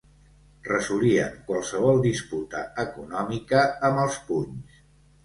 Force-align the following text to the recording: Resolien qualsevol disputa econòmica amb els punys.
Resolien 0.67 1.35
qualsevol 1.49 2.01
disputa 2.05 2.63
econòmica 2.85 3.61
amb 3.91 4.03
els 4.05 4.19
punys. 4.31 4.81